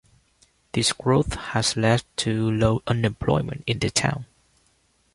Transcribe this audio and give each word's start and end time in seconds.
This 0.71 0.93
growth 0.93 1.35
has 1.35 1.77
led 1.77 2.01
to 2.15 2.49
low 2.49 2.81
unemployment 2.87 3.63
in 3.67 3.77
the 3.77 3.91
town. 3.91 4.25